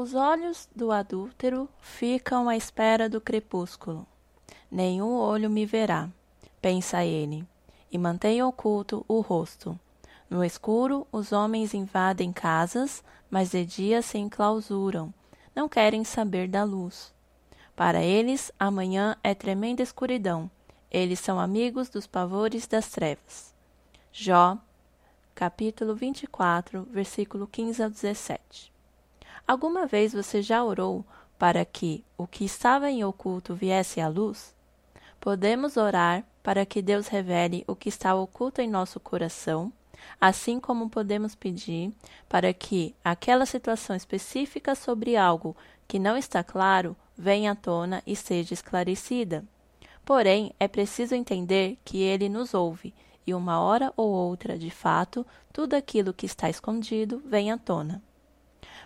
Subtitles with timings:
[0.00, 4.06] Os olhos do adúltero ficam à espera do crepúsculo.
[4.70, 6.08] Nenhum olho me verá,
[6.62, 7.44] pensa ele,
[7.90, 9.76] e mantém oculto o rosto.
[10.30, 15.12] No escuro, os homens invadem casas, mas de dia se enclausuram.
[15.52, 17.12] Não querem saber da luz.
[17.74, 20.48] Para eles, amanhã é tremenda escuridão.
[20.88, 23.52] Eles são amigos dos pavores das trevas.
[24.12, 24.56] Jó,
[25.34, 28.77] capítulo 24, versículo 15 a 17.
[29.48, 31.02] Alguma vez você já orou
[31.38, 34.54] para que o que estava em oculto viesse à luz?
[35.18, 39.72] Podemos orar para que Deus revele o que está oculto em nosso coração,
[40.20, 41.90] assim como podemos pedir
[42.28, 45.56] para que aquela situação específica sobre algo
[45.88, 49.42] que não está claro venha à tona e seja esclarecida.
[50.04, 52.94] Porém, é preciso entender que ele nos ouve
[53.26, 58.02] e uma hora ou outra, de fato, tudo aquilo que está escondido vem à tona.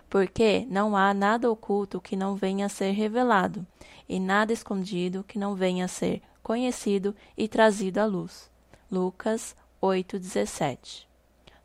[0.09, 3.65] Porque não há nada oculto que não venha a ser revelado,
[4.07, 8.51] e nada escondido que não venha a ser conhecido e trazido à luz.
[8.91, 11.07] Lucas 8:17.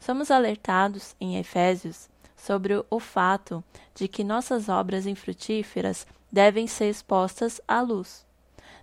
[0.00, 3.62] Somos alertados em Efésios sobre o fato
[3.94, 8.26] de que nossas obras infrutíferas devem ser expostas à luz.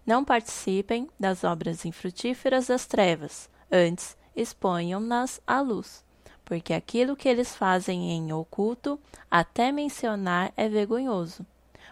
[0.05, 6.04] Não participem das obras infrutíferas das trevas, antes exponham-nas à luz,
[6.45, 11.45] porque aquilo que eles fazem em oculto, até mencionar é vergonhoso.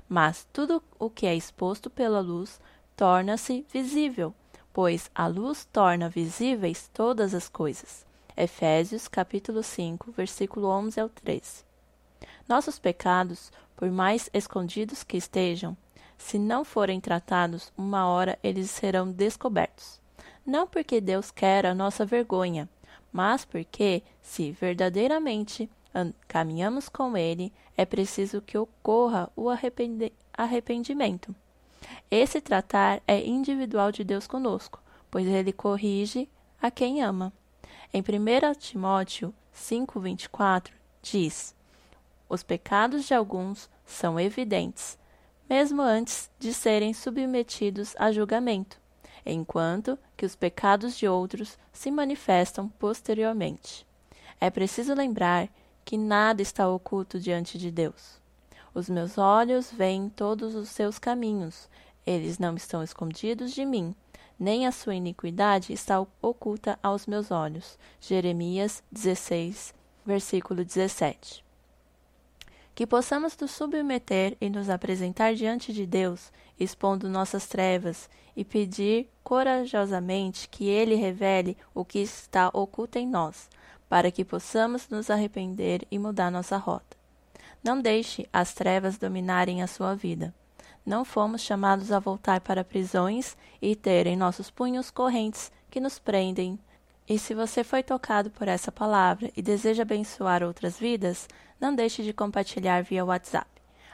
[0.08, 2.62] Mas tudo o que é exposto pela luz
[2.96, 4.34] torna-se visível,
[4.72, 8.06] pois a luz torna visíveis todas as coisas.
[8.38, 11.64] Efésios capítulo 5, versículo 11 ao 13.
[12.48, 15.76] Nossos pecados, por mais escondidos que estejam,
[16.18, 20.00] se não forem tratados, uma hora eles serão descobertos.
[20.46, 22.70] Não porque Deus quer a nossa vergonha,
[23.14, 25.70] mas porque, se verdadeiramente
[26.28, 29.48] caminhamos com Ele, é preciso que ocorra o
[30.36, 31.34] arrependimento.
[32.10, 34.82] Esse tratar é individual de Deus conosco,
[35.12, 36.28] pois Ele corrige
[36.60, 37.32] a quem ama.
[37.94, 40.72] Em 1 Timóteo 5,24
[41.02, 41.56] diz:
[42.28, 44.98] os pecados de alguns são evidentes,
[45.48, 48.82] mesmo antes de serem submetidos a julgamento,
[49.26, 53.86] enquanto que os pecados de outros se manifestam posteriormente.
[54.40, 55.50] É preciso lembrar
[55.86, 58.22] que nada está oculto diante de Deus.
[58.74, 61.70] Os meus olhos veem todos os seus caminhos,
[62.06, 63.96] eles não estão escondidos de mim,
[64.40, 67.78] nem a sua iniquidade está oculta aos meus olhos.
[68.02, 69.74] Jeremias 16,
[70.06, 71.44] versículo 17
[72.76, 79.10] que possamos nos submeter e nos apresentar diante de Deus, expondo nossas trevas, e pedir
[79.24, 83.48] corajosamente que Ele revele o que está oculto em nós,
[83.88, 86.98] para que possamos nos arrepender e mudar nossa rota.
[87.64, 90.34] Não deixe as trevas dominarem a sua vida.
[90.86, 95.98] Não fomos chamados a voltar para prisões e ter em nossos punhos correntes que nos
[95.98, 96.60] prendem
[97.08, 101.28] e se você foi tocado por essa palavra e deseja abençoar outras vidas,
[101.60, 103.50] não deixe de compartilhar via WhatsApp.